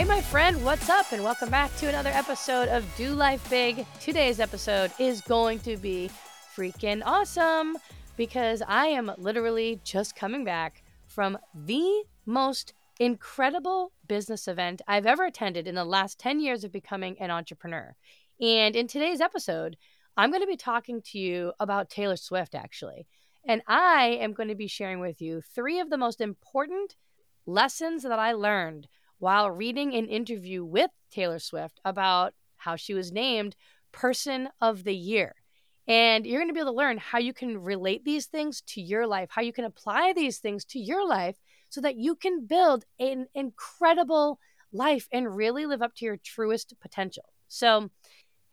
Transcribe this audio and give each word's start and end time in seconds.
Hey, 0.00 0.06
my 0.06 0.22
friend, 0.22 0.64
what's 0.64 0.88
up? 0.88 1.12
And 1.12 1.22
welcome 1.22 1.50
back 1.50 1.76
to 1.76 1.86
another 1.86 2.08
episode 2.08 2.68
of 2.68 2.86
Do 2.96 3.12
Life 3.12 3.50
Big. 3.50 3.84
Today's 4.00 4.40
episode 4.40 4.90
is 4.98 5.20
going 5.20 5.58
to 5.58 5.76
be 5.76 6.10
freaking 6.56 7.02
awesome 7.04 7.76
because 8.16 8.62
I 8.66 8.86
am 8.86 9.12
literally 9.18 9.78
just 9.84 10.16
coming 10.16 10.42
back 10.42 10.82
from 11.06 11.36
the 11.54 12.04
most 12.24 12.72
incredible 12.98 13.92
business 14.08 14.48
event 14.48 14.80
I've 14.88 15.04
ever 15.04 15.26
attended 15.26 15.66
in 15.66 15.74
the 15.74 15.84
last 15.84 16.18
10 16.18 16.40
years 16.40 16.64
of 16.64 16.72
becoming 16.72 17.20
an 17.20 17.30
entrepreneur. 17.30 17.94
And 18.40 18.74
in 18.74 18.86
today's 18.86 19.20
episode, 19.20 19.76
I'm 20.16 20.30
going 20.30 20.40
to 20.40 20.46
be 20.46 20.56
talking 20.56 21.02
to 21.08 21.18
you 21.18 21.52
about 21.60 21.90
Taylor 21.90 22.16
Swift, 22.16 22.54
actually. 22.54 23.06
And 23.46 23.60
I 23.66 24.16
am 24.18 24.32
going 24.32 24.48
to 24.48 24.54
be 24.54 24.66
sharing 24.66 25.00
with 25.00 25.20
you 25.20 25.42
three 25.42 25.78
of 25.78 25.90
the 25.90 25.98
most 25.98 26.22
important 26.22 26.96
lessons 27.44 28.02
that 28.04 28.18
I 28.18 28.32
learned 28.32 28.88
while 29.20 29.50
reading 29.50 29.94
an 29.94 30.06
interview 30.06 30.64
with 30.64 30.90
Taylor 31.12 31.38
Swift 31.38 31.80
about 31.84 32.34
how 32.56 32.74
she 32.74 32.92
was 32.92 33.12
named 33.12 33.54
Person 33.92 34.48
of 34.60 34.82
the 34.84 34.94
Year. 34.94 35.34
And 35.86 36.26
you're 36.26 36.40
going 36.40 36.48
to 36.48 36.54
be 36.54 36.60
able 36.60 36.72
to 36.72 36.76
learn 36.76 36.98
how 36.98 37.18
you 37.18 37.32
can 37.32 37.58
relate 37.58 38.04
these 38.04 38.26
things 38.26 38.60
to 38.68 38.80
your 38.80 39.06
life, 39.06 39.28
how 39.30 39.42
you 39.42 39.52
can 39.52 39.64
apply 39.64 40.12
these 40.14 40.38
things 40.38 40.64
to 40.66 40.78
your 40.78 41.06
life 41.06 41.36
so 41.68 41.80
that 41.80 41.96
you 41.96 42.14
can 42.14 42.46
build 42.46 42.84
an 42.98 43.26
incredible 43.34 44.38
life 44.72 45.08
and 45.12 45.34
really 45.34 45.66
live 45.66 45.82
up 45.82 45.94
to 45.96 46.04
your 46.04 46.16
truest 46.16 46.74
potential. 46.80 47.24
So 47.48 47.90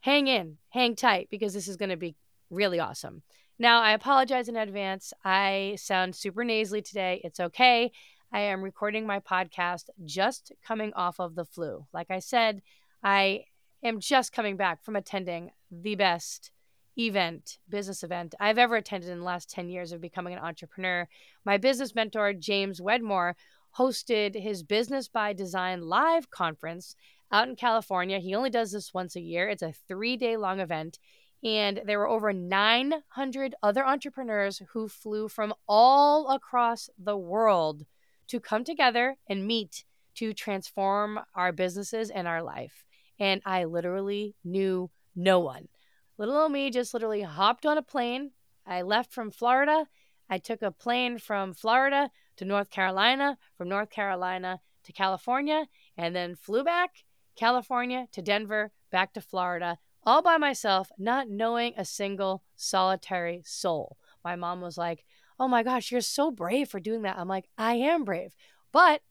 hang 0.00 0.26
in, 0.26 0.58
hang 0.70 0.96
tight, 0.96 1.28
because 1.30 1.54
this 1.54 1.68
is 1.68 1.76
going 1.76 1.90
to 1.90 1.96
be 1.96 2.16
really 2.50 2.80
awesome. 2.80 3.22
Now, 3.58 3.82
I 3.82 3.92
apologize 3.92 4.48
in 4.48 4.56
advance. 4.56 5.12
I 5.24 5.76
sound 5.80 6.14
super 6.14 6.44
nasally 6.44 6.82
today. 6.82 7.20
It's 7.24 7.40
okay. 7.40 7.90
I 8.30 8.40
am 8.40 8.60
recording 8.60 9.06
my 9.06 9.20
podcast 9.20 9.88
just 10.04 10.52
coming 10.62 10.92
off 10.92 11.18
of 11.18 11.34
the 11.34 11.46
flu. 11.46 11.86
Like 11.94 12.10
I 12.10 12.18
said, 12.18 12.60
I 13.02 13.44
am 13.82 14.00
just 14.00 14.32
coming 14.32 14.58
back 14.58 14.84
from 14.84 14.96
attending 14.96 15.50
the 15.70 15.94
best 15.94 16.50
event, 16.98 17.58
business 17.70 18.02
event 18.02 18.34
I've 18.38 18.58
ever 18.58 18.76
attended 18.76 19.08
in 19.08 19.20
the 19.20 19.24
last 19.24 19.48
10 19.48 19.70
years 19.70 19.92
of 19.92 20.02
becoming 20.02 20.34
an 20.34 20.40
entrepreneur. 20.40 21.08
My 21.46 21.56
business 21.56 21.94
mentor, 21.94 22.34
James 22.34 22.82
Wedmore, 22.82 23.34
hosted 23.78 24.38
his 24.38 24.62
Business 24.62 25.08
by 25.08 25.32
Design 25.32 25.80
live 25.80 26.30
conference 26.30 26.96
out 27.32 27.48
in 27.48 27.56
California. 27.56 28.18
He 28.18 28.34
only 28.34 28.50
does 28.50 28.72
this 28.72 28.92
once 28.92 29.16
a 29.16 29.22
year, 29.22 29.48
it's 29.48 29.62
a 29.62 29.72
three 29.72 30.18
day 30.18 30.36
long 30.36 30.60
event. 30.60 30.98
And 31.42 31.80
there 31.86 31.98
were 31.98 32.08
over 32.08 32.32
900 32.32 33.54
other 33.62 33.86
entrepreneurs 33.86 34.60
who 34.72 34.88
flew 34.88 35.28
from 35.28 35.54
all 35.66 36.28
across 36.28 36.90
the 36.98 37.16
world 37.16 37.86
to 38.28 38.40
come 38.40 38.64
together 38.64 39.16
and 39.28 39.46
meet 39.46 39.84
to 40.16 40.32
transform 40.32 41.20
our 41.34 41.52
businesses 41.52 42.10
and 42.10 42.26
our 42.26 42.42
life. 42.42 42.84
And 43.20 43.40
I 43.44 43.64
literally 43.64 44.34
knew 44.44 44.90
no 45.14 45.40
one. 45.40 45.68
Little 46.16 46.36
old 46.36 46.52
me 46.52 46.70
just 46.70 46.94
literally 46.94 47.22
hopped 47.22 47.66
on 47.66 47.78
a 47.78 47.82
plane. 47.82 48.32
I 48.66 48.82
left 48.82 49.12
from 49.12 49.30
Florida. 49.30 49.86
I 50.28 50.38
took 50.38 50.62
a 50.62 50.70
plane 50.70 51.18
from 51.18 51.54
Florida 51.54 52.10
to 52.36 52.44
North 52.44 52.70
Carolina, 52.70 53.38
from 53.56 53.68
North 53.68 53.90
Carolina 53.90 54.60
to 54.84 54.92
California, 54.92 55.66
and 55.96 56.14
then 56.14 56.36
flew 56.36 56.64
back 56.64 57.04
California 57.36 58.06
to 58.12 58.20
Denver, 58.20 58.72
back 58.90 59.12
to 59.14 59.20
Florida, 59.20 59.78
all 60.04 60.22
by 60.22 60.36
myself, 60.36 60.90
not 60.98 61.28
knowing 61.28 61.72
a 61.76 61.84
single 61.84 62.42
solitary 62.56 63.42
soul. 63.44 63.96
My 64.24 64.36
mom 64.36 64.60
was 64.60 64.76
like, 64.76 65.04
Oh 65.38 65.48
my 65.48 65.62
gosh, 65.62 65.90
you're 65.92 66.00
so 66.00 66.30
brave 66.30 66.68
for 66.68 66.80
doing 66.80 67.02
that. 67.02 67.18
I'm 67.18 67.28
like, 67.28 67.48
I 67.56 67.74
am 67.74 68.04
brave. 68.04 68.34
But 68.72 69.02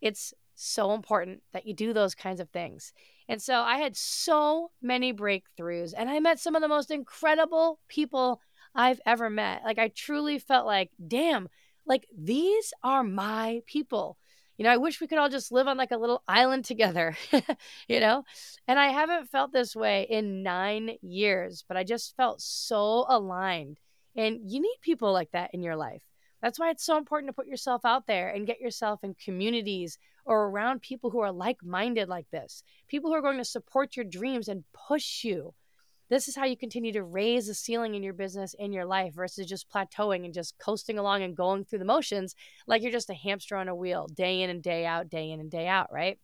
it's 0.00 0.34
so 0.54 0.92
important 0.92 1.42
that 1.52 1.66
you 1.66 1.74
do 1.74 1.92
those 1.92 2.14
kinds 2.14 2.40
of 2.40 2.50
things. 2.50 2.92
And 3.28 3.40
so 3.42 3.60
I 3.60 3.78
had 3.78 3.96
so 3.96 4.70
many 4.82 5.12
breakthroughs 5.12 5.94
and 5.96 6.08
I 6.08 6.20
met 6.20 6.38
some 6.38 6.54
of 6.54 6.62
the 6.62 6.68
most 6.68 6.90
incredible 6.90 7.80
people 7.88 8.40
I've 8.74 9.00
ever 9.06 9.30
met. 9.30 9.62
Like 9.64 9.78
I 9.78 9.88
truly 9.88 10.38
felt 10.38 10.66
like, 10.66 10.90
damn, 11.06 11.48
like 11.86 12.06
these 12.16 12.72
are 12.82 13.02
my 13.02 13.62
people. 13.66 14.18
You 14.56 14.64
know, 14.64 14.70
I 14.70 14.76
wish 14.76 15.00
we 15.00 15.08
could 15.08 15.18
all 15.18 15.28
just 15.28 15.50
live 15.50 15.66
on 15.66 15.76
like 15.76 15.90
a 15.90 15.96
little 15.96 16.22
island 16.28 16.64
together, 16.64 17.16
you 17.88 17.98
know? 17.98 18.24
And 18.68 18.78
I 18.78 18.88
haven't 18.88 19.30
felt 19.30 19.52
this 19.52 19.74
way 19.74 20.06
in 20.08 20.42
nine 20.44 20.96
years, 21.02 21.64
but 21.66 21.76
I 21.76 21.82
just 21.82 22.14
felt 22.16 22.40
so 22.40 23.04
aligned. 23.08 23.80
And 24.16 24.40
you 24.50 24.60
need 24.60 24.76
people 24.80 25.12
like 25.12 25.30
that 25.32 25.50
in 25.52 25.62
your 25.62 25.76
life. 25.76 26.02
That's 26.42 26.58
why 26.58 26.70
it's 26.70 26.84
so 26.84 26.98
important 26.98 27.30
to 27.30 27.34
put 27.34 27.46
yourself 27.46 27.86
out 27.86 28.06
there 28.06 28.28
and 28.28 28.46
get 28.46 28.60
yourself 28.60 29.02
in 29.02 29.14
communities 29.14 29.98
or 30.26 30.46
around 30.46 30.82
people 30.82 31.10
who 31.10 31.20
are 31.20 31.32
like 31.32 31.64
minded 31.64 32.08
like 32.08 32.30
this, 32.30 32.62
people 32.86 33.10
who 33.10 33.16
are 33.16 33.22
going 33.22 33.38
to 33.38 33.44
support 33.44 33.96
your 33.96 34.04
dreams 34.04 34.48
and 34.48 34.64
push 34.74 35.24
you. 35.24 35.54
This 36.10 36.28
is 36.28 36.36
how 36.36 36.44
you 36.44 36.56
continue 36.56 36.92
to 36.92 37.02
raise 37.02 37.46
the 37.46 37.54
ceiling 37.54 37.94
in 37.94 38.02
your 38.02 38.12
business 38.12 38.54
in 38.58 38.74
your 38.74 38.84
life 38.84 39.14
versus 39.14 39.46
just 39.46 39.70
plateauing 39.70 40.26
and 40.26 40.34
just 40.34 40.58
coasting 40.58 40.98
along 40.98 41.22
and 41.22 41.34
going 41.34 41.64
through 41.64 41.78
the 41.78 41.86
motions 41.86 42.34
like 42.66 42.82
you're 42.82 42.92
just 42.92 43.08
a 43.08 43.14
hamster 43.14 43.56
on 43.56 43.68
a 43.68 43.74
wheel, 43.74 44.06
day 44.12 44.42
in 44.42 44.50
and 44.50 44.62
day 44.62 44.84
out, 44.84 45.08
day 45.08 45.30
in 45.30 45.40
and 45.40 45.50
day 45.50 45.66
out, 45.66 45.90
right? 45.90 46.18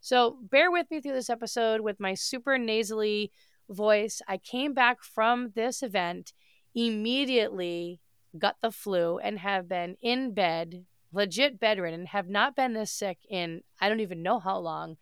So 0.00 0.38
bear 0.40 0.70
with 0.70 0.90
me 0.90 1.00
through 1.00 1.12
this 1.12 1.28
episode 1.28 1.82
with 1.82 2.00
my 2.00 2.14
super 2.14 2.56
nasally 2.56 3.30
voice. 3.68 4.22
I 4.26 4.38
came 4.38 4.72
back 4.72 5.02
from 5.02 5.52
this 5.54 5.82
event 5.82 6.32
immediately 6.76 8.00
got 8.38 8.56
the 8.62 8.70
flu 8.70 9.18
and 9.18 9.40
have 9.40 9.68
been 9.68 9.96
in 10.00 10.34
bed, 10.34 10.84
legit 11.12 11.58
bedridden, 11.58 12.06
have 12.06 12.28
not 12.28 12.54
been 12.54 12.74
this 12.74 12.92
sick 12.92 13.18
in 13.28 13.62
I 13.80 13.88
don't 13.88 14.00
even 14.00 14.22
know 14.22 14.38
how 14.38 14.58
long. 14.58 14.96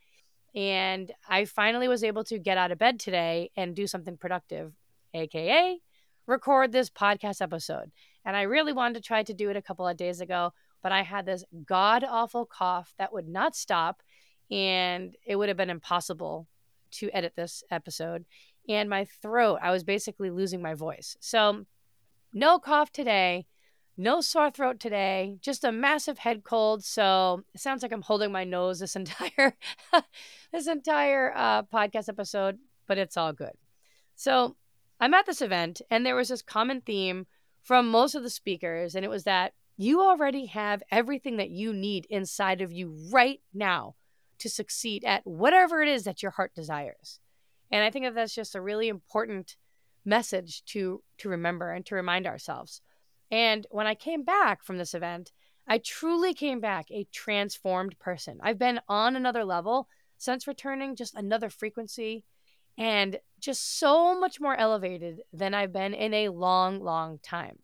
And 0.55 1.12
I 1.29 1.45
finally 1.45 1.89
was 1.89 2.05
able 2.05 2.25
to 2.25 2.39
get 2.39 2.57
out 2.57 2.71
of 2.71 2.79
bed 2.79 3.01
today 3.01 3.51
and 3.57 3.75
do 3.75 3.87
something 3.89 4.17
productive, 4.17 4.73
AKA 5.12 5.81
record 6.27 6.73
this 6.73 6.91
podcast 6.91 7.41
episode. 7.43 7.91
And 8.25 8.37
I 8.37 8.43
really 8.43 8.73
wanted 8.73 8.95
to 8.95 9.06
try 9.06 9.23
to 9.23 9.35
do 9.35 9.51
it 9.51 9.56
a 9.56 9.62
couple 9.62 9.87
of 9.87 9.97
days 9.97 10.21
ago, 10.21 10.53
but 10.83 10.93
I 10.93 11.03
had 11.03 11.27
this 11.27 11.45
god 11.67 12.05
awful 12.05 12.47
cough 12.47 12.94
that 12.99 13.12
would 13.12 13.29
not 13.29 13.55
stop. 13.55 14.03
And 14.50 15.17
it 15.26 15.37
would 15.37 15.49
have 15.49 15.56
been 15.56 15.71
impossible 15.71 16.47
to 16.93 17.11
edit 17.12 17.32
this 17.37 17.62
episode. 17.71 18.25
And 18.69 18.88
my 18.88 19.05
throat, 19.05 19.58
I 19.62 19.70
was 19.70 19.84
basically 19.84 20.31
losing 20.31 20.62
my 20.62 20.75
voice. 20.75 21.16
So 21.20 21.66
no 22.32 22.58
cough 22.58 22.90
today, 22.90 23.46
no 23.96 24.20
sore 24.20 24.50
throat 24.50 24.81
today, 24.81 25.37
just 25.40 25.64
a 25.64 25.72
massive 25.72 26.19
head 26.19 26.43
cold. 26.44 26.84
So 26.84 27.43
it 27.55 27.61
sounds 27.61 27.82
like 27.82 27.93
I'm 27.93 28.02
holding 28.02 28.32
my 28.32 28.44
nose 28.44 28.81
this 28.81 28.96
entire 28.96 29.56
this 30.52 30.66
entire 30.66 31.32
uh, 31.34 31.62
podcast 31.64 32.08
episode, 32.08 32.58
but 32.87 32.99
it's 32.99 33.16
all 33.16 33.32
good. 33.32 33.52
So 34.16 34.56
I'm 35.00 35.14
at 35.14 35.26
this 35.26 35.43
event, 35.43 35.82
and 35.90 36.06
there 36.06 36.16
was 36.16 36.28
this 36.28 36.43
common 36.43 36.81
theme 36.81 37.26
from 37.62 37.90
most 37.90 38.14
of 38.14 38.22
the 38.22 38.31
speakers, 38.31 38.94
and 38.94 39.05
it 39.05 39.08
was 39.08 39.25
that 39.25 39.52
you 39.76 40.02
already 40.02 40.46
have 40.46 40.82
everything 40.90 41.37
that 41.38 41.50
you 41.50 41.72
need 41.72 42.06
inside 42.08 42.61
of 42.61 42.72
you 42.72 42.96
right 43.12 43.40
now 43.52 43.96
to 44.38 44.49
succeed 44.49 45.05
at 45.05 45.26
whatever 45.26 45.82
it 45.82 45.88
is 45.88 46.05
that 46.05 46.22
your 46.22 46.32
heart 46.32 46.55
desires. 46.55 47.19
And 47.75 47.82
I 47.82 47.91
think 47.91 48.05
that 48.05 48.15
that's 48.15 48.37
just 48.37 48.55
a 48.55 48.61
really 48.61 48.87
important 48.87 49.56
message 50.05 50.65
to 50.67 51.03
to 51.19 51.29
remember 51.29 51.73
and 51.73 51.85
to 51.87 51.97
remind 51.97 52.25
ourselves. 52.25 52.81
And 53.32 53.67
when 53.69 53.88
I 53.88 53.97
came 53.97 54.23
back 54.23 54.62
from 54.62 54.79
this 54.79 54.94
event, 54.94 55.32
I 55.67 55.79
truly 55.79 56.35
came 56.35 56.61
back 56.61 56.88
a 56.93 57.09
transformed 57.11 57.99
person. 57.99 58.38
I've 58.41 58.61
been 58.61 58.79
on 58.88 59.17
another 59.17 59.44
level 59.44 59.88
since 60.19 60.47
returning, 60.47 60.94
just 60.94 61.17
another 61.17 61.50
frequency 61.50 62.23
and 62.79 63.19
just 63.41 63.81
so 63.81 64.21
much 64.21 64.41
more 64.41 64.56
elevated 64.56 65.23
than 65.32 65.53
I've 65.53 65.73
been 65.73 65.94
in 65.94 66.15
a 66.15 66.29
long, 66.29 66.81
long 66.81 67.19
time. 67.25 67.59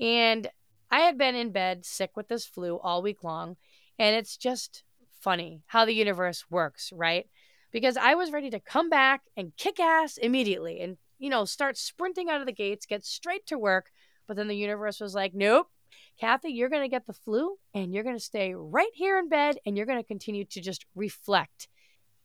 And 0.00 0.48
I 0.90 1.00
had 1.00 1.18
been 1.18 1.34
in 1.34 1.52
bed 1.52 1.84
sick 1.84 2.12
with 2.16 2.28
this 2.28 2.46
flu 2.46 2.78
all 2.78 3.02
week 3.02 3.22
long. 3.22 3.58
And 3.98 4.16
it's 4.16 4.38
just 4.38 4.84
funny 5.20 5.60
how 5.66 5.84
the 5.84 5.92
universe 5.92 6.46
works, 6.48 6.90
right? 6.94 7.26
Because 7.74 7.96
I 7.96 8.14
was 8.14 8.30
ready 8.30 8.50
to 8.50 8.60
come 8.60 8.88
back 8.88 9.22
and 9.36 9.56
kick 9.56 9.80
ass 9.80 10.16
immediately 10.16 10.80
and, 10.80 10.96
you 11.18 11.28
know, 11.28 11.44
start 11.44 11.76
sprinting 11.76 12.30
out 12.30 12.40
of 12.40 12.46
the 12.46 12.52
gates, 12.52 12.86
get 12.86 13.04
straight 13.04 13.46
to 13.48 13.58
work. 13.58 13.90
But 14.28 14.36
then 14.36 14.46
the 14.46 14.54
universe 14.54 15.00
was 15.00 15.12
like, 15.12 15.34
nope, 15.34 15.66
Kathy, 16.20 16.50
you're 16.50 16.68
going 16.68 16.84
to 16.84 16.88
get 16.88 17.08
the 17.08 17.12
flu 17.12 17.56
and 17.74 17.92
you're 17.92 18.04
going 18.04 18.14
to 18.14 18.22
stay 18.22 18.54
right 18.54 18.92
here 18.94 19.18
in 19.18 19.28
bed 19.28 19.56
and 19.66 19.76
you're 19.76 19.86
going 19.86 19.98
to 19.98 20.06
continue 20.06 20.44
to 20.44 20.60
just 20.60 20.86
reflect 20.94 21.66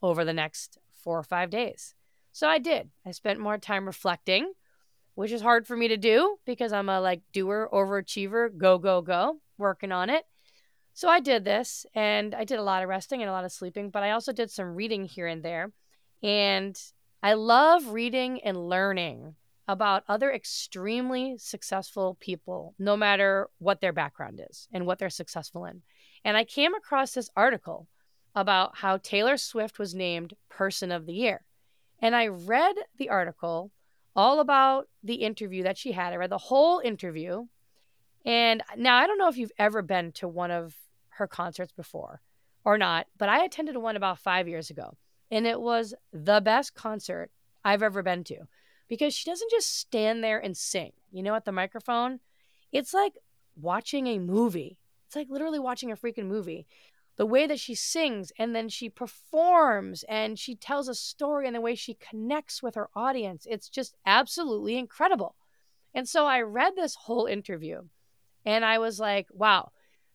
over 0.04 0.24
the 0.24 0.34
next 0.34 0.78
four 1.04 1.18
or 1.18 1.24
five 1.24 1.50
days. 1.50 1.96
So 2.32 2.48
I 2.48 2.60
did. 2.60 2.92
I 3.04 3.10
spent 3.10 3.40
more 3.40 3.58
time 3.58 3.88
reflecting, 3.88 4.54
which 5.16 5.32
is 5.32 5.42
hard 5.42 5.66
for 5.66 5.76
me 5.76 5.88
to 5.88 5.98
do 5.98 6.38
because 6.46 6.72
I'm 6.72 6.90
a 6.90 7.02
like 7.02 7.22
doer, 7.34 7.68
overachiever, 7.74 8.56
go, 8.56 8.78
go, 8.78 9.02
go, 9.02 9.40
working 9.58 9.92
on 9.92 10.12
it. 10.12 10.26
So 10.94 11.08
I 11.08 11.20
did 11.20 11.46
this 11.46 11.86
and 11.96 12.36
I 12.36 12.44
did 12.44 12.60
a 12.60 12.64
lot 12.64 12.84
of 12.84 12.90
resting 12.90 13.22
and 13.22 13.30
a 13.30 13.34
lot 13.34 13.46
of 13.46 13.52
sleeping, 13.52 13.90
but 13.90 14.04
I 14.04 14.12
also 14.12 14.34
did 14.34 14.52
some 14.52 14.76
reading 14.76 15.06
here 15.06 15.28
and 15.28 15.44
there. 15.44 15.72
And 16.22 16.78
I 17.24 17.34
love 17.34 17.88
reading 17.88 18.42
and 18.42 18.70
learning 18.70 19.36
about 19.68 20.04
other 20.08 20.32
extremely 20.32 21.38
successful 21.38 22.18
people, 22.20 22.74
no 22.80 22.98
matter 22.98 23.50
what 23.60 23.82
their 23.82 23.94
background 23.94 24.42
is 24.50 24.68
and 24.74 24.86
what 24.86 25.00
they're 25.00 25.10
successful 25.10 25.66
in. 25.66 25.84
And 26.26 26.36
I 26.36 26.44
came 26.44 26.74
across 26.74 27.14
this 27.14 27.30
article 27.36 27.88
about 28.36 28.78
how 28.78 28.98
Taylor 28.98 29.38
Swift 29.38 29.80
was 29.80 29.94
named 29.94 30.34
Person 30.50 30.92
of 30.92 31.06
the 31.06 31.14
Year. 31.14 31.46
And 32.02 32.16
I 32.16 32.28
read 32.28 32.76
the 32.98 33.10
article 33.10 33.72
all 34.16 34.40
about 34.40 34.88
the 35.04 35.16
interview 35.16 35.64
that 35.64 35.78
she 35.78 35.92
had. 35.92 36.14
I 36.14 36.18
read 36.18 36.32
the 36.32 36.38
whole 36.38 36.80
interview. 36.80 37.46
And 38.26 38.62
now 38.78 38.98
I 38.98 39.08
don't 39.08 39.18
know 39.18 39.30
if 39.30 39.38
you've 39.38 39.52
ever 39.58 39.82
been 39.82 40.12
to 40.14 40.28
one 40.28 40.52
of 40.52 40.76
her 41.10 41.28
concerts 41.28 41.72
before 41.72 42.22
or 42.66 42.78
not, 42.78 43.08
but 43.18 43.30
I 43.30 43.44
attended 43.44 43.78
one 43.78 43.96
about 43.96 44.20
five 44.20 44.48
years 44.48 44.70
ago. 44.70 44.98
And 45.32 45.46
it 45.46 45.62
was 45.62 45.94
the 46.12 46.42
best 46.42 46.74
concert 46.74 47.32
I've 47.64 47.84
ever 47.84 48.02
been 48.02 48.24
to 48.26 48.48
because 48.88 49.14
she 49.14 49.30
doesn't 49.30 49.52
just 49.52 49.78
stand 49.78 50.24
there 50.24 50.40
and 50.40 50.58
sing, 50.58 50.92
you 51.12 51.24
know, 51.24 51.36
at 51.36 51.46
the 51.46 51.52
microphone. 51.52 52.20
It's 52.72 52.94
like 52.94 53.14
watching 53.56 54.08
a 54.08 54.20
movie. 54.20 54.78
It's 55.08 55.16
like 55.16 55.28
literally 55.30 55.60
watching 55.60 55.92
a 55.92 55.96
freaking 55.96 56.26
movie. 56.26 56.68
The 57.18 57.26
way 57.26 57.48
that 57.48 57.60
she 57.60 57.76
sings 57.76 58.32
and 58.40 58.56
then 58.56 58.70
she 58.70 58.90
performs 58.90 60.04
and 60.08 60.40
she 60.40 60.56
tells 60.56 60.88
a 60.88 60.96
story 60.96 61.48
and 61.48 61.56
the 61.56 61.62
way 61.62 61.76
she 61.76 61.96
connects 61.96 62.64
with 62.64 62.76
her 62.76 62.90
audience, 62.96 63.46
it's 63.50 63.70
just 63.70 63.96
absolutely 64.06 64.78
incredible. 64.78 65.36
And 65.94 66.08
so 66.08 66.26
I 66.26 66.42
read 66.42 66.76
this 66.76 66.96
whole 66.96 67.26
interview 67.26 67.84
and 68.50 68.66
I 68.66 68.80
was 68.80 69.00
like, 69.00 69.28
wow, 69.32 69.70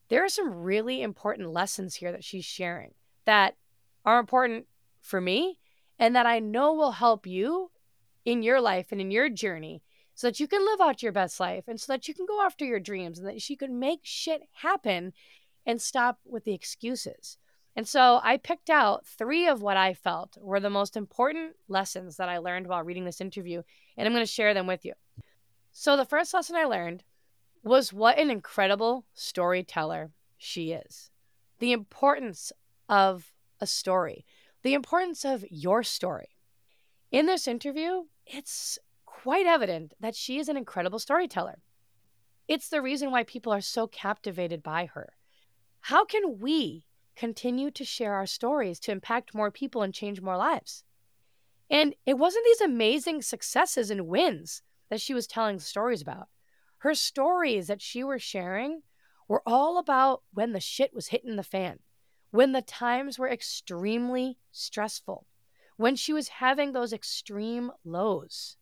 there 0.09 0.25
are 0.25 0.29
some 0.29 0.53
really 0.53 1.03
important 1.03 1.53
lessons 1.53 1.95
here 1.95 2.11
that 2.11 2.25
she's 2.25 2.45
sharing 2.45 2.95
that 3.27 3.55
are 4.05 4.19
important 4.19 4.67
for 5.01 5.21
me 5.21 5.61
and 6.01 6.17
that 6.17 6.27
I 6.27 6.41
know 6.41 6.73
will 6.73 6.91
help 6.91 7.29
you 7.29 7.71
in 8.25 8.43
your 8.43 8.61
life 8.61 8.89
and 8.91 9.01
in 9.01 9.13
your 9.13 9.29
journey 9.29 9.85
so 10.17 10.27
that 10.27 10.41
you 10.41 10.49
can 10.49 10.65
live 10.65 10.81
out 10.81 11.01
your 11.01 11.13
best 11.13 11.39
life 11.39 11.63
and 11.69 11.81
so 11.81 11.93
that 11.93 12.09
you 12.09 12.15
can 12.15 12.27
go 12.27 12.45
after 12.45 12.65
your 12.65 12.81
dreams 12.81 13.21
and 13.21 13.29
that 13.29 13.41
she 13.41 13.55
can 13.55 13.79
make 13.79 14.01
shit 14.03 14.43
happen 14.51 15.13
and 15.65 15.81
stop 15.81 16.19
with 16.25 16.43
the 16.43 16.55
excuses. 16.55 17.39
And 17.77 17.87
so 17.87 18.19
I 18.25 18.37
picked 18.37 18.69
out 18.69 19.07
three 19.07 19.47
of 19.47 19.63
what 19.63 19.77
I 19.77 19.95
felt 19.95 20.37
were 20.41 20.59
the 20.59 20.71
most 20.71 20.97
important 20.97 21.53
lessons 21.69 22.17
that 22.17 22.29
I 22.29 22.39
learned 22.39 22.67
while 22.67 22.83
reading 22.83 23.05
this 23.05 23.21
interview, 23.21 23.63
and 23.97 24.09
I'm 24.09 24.13
going 24.13 24.27
to 24.27 24.31
share 24.31 24.55
them 24.55 24.67
with 24.67 24.85
you. 24.85 24.95
So 25.71 25.97
the 25.97 26.05
first 26.05 26.35
lesson 26.35 26.57
I 26.57 26.65
learned 26.65 27.05
was 27.65 27.93
what 27.93 28.19
an 28.19 28.31
incredible 28.31 29.07
storyteller 29.15 30.13
she 30.37 30.73
is. 30.73 31.11
The 31.59 31.73
importance 31.73 32.53
of 32.89 33.33
a 33.61 33.67
story, 33.67 34.27
the 34.63 34.75
importance 34.75 35.25
of 35.25 35.45
your 35.51 35.83
story. 35.83 36.29
In 37.11 37.27
this 37.27 37.49
interview, 37.49 38.05
it's 38.27 38.79
quite 39.07 39.47
evident 39.47 39.95
that 39.99 40.15
she 40.15 40.39
is 40.39 40.49
an 40.49 40.57
incredible 40.57 40.99
storyteller. 40.99 41.63
It's 42.47 42.69
the 42.69 42.83
reason 42.83 43.11
why 43.11 43.25
people 43.25 43.53
are 43.53 43.63
so 43.63 43.87
captivated 43.87 44.63
by 44.63 44.87
her. 44.87 45.15
How 45.81 46.05
can 46.05 46.39
we 46.39 46.85
continue 47.17 47.71
to 47.71 47.85
share 47.85 48.15
our 48.15 48.27
stories 48.27 48.79
to 48.81 48.93
impact 48.93 49.35
more 49.35 49.51
people 49.51 49.83
and 49.83 49.95
change 49.95 50.21
more 50.21 50.37
lives? 50.37 50.85
And 51.71 51.95
it 52.05 52.19
wasn't 52.19 52.45
these 52.45 52.61
amazing 52.61 53.23
successes 53.23 53.91
and 53.91 54.07
wins 54.07 54.63
that 54.91 55.01
she 55.01 55.15
was 55.15 55.27
telling 55.27 55.59
stories 55.59 56.03
about. 56.03 56.29
Her 56.85 56.95
stories 56.95 57.69
that 57.69 57.81
she 57.81 58.05
was 58.05 58.23
sharing 58.23 58.83
were 59.27 59.43
all 59.47 59.79
about 59.79 60.23
when 60.35 60.53
the 60.53 60.61
shit 60.61 60.93
was 60.93 61.07
hitting 61.07 61.37
the 61.37 61.43
fan, 61.43 61.79
when 62.31 62.53
the 62.53 62.61
times 62.61 63.19
were 63.19 63.31
extremely 63.31 64.37
stressful, 64.53 65.27
when 65.79 65.97
she 65.97 66.13
was 66.13 66.29
having 66.29 66.73
those 66.73 66.93
extreme 66.93 67.73
lows. 67.87 68.59